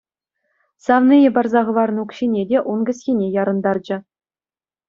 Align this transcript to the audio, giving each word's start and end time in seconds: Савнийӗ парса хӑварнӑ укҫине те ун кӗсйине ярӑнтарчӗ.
Савнийӗ 0.85 1.29
парса 1.35 1.61
хӑварнӑ 1.67 1.99
укҫине 2.05 2.41
те 2.53 2.57
ун 2.73 2.79
кӗсйине 2.89 3.27
ярӑнтарчӗ. 3.41 3.97